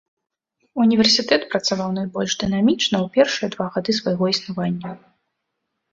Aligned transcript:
Універсітэт 0.85 1.41
працаваў 1.51 1.89
найбольш 1.99 2.31
дынамічна 2.43 2.97
ў 3.05 3.15
першыя 3.19 3.47
два 3.57 3.67
гады 3.77 3.91
свайго 3.99 4.25
існавання. 4.37 4.89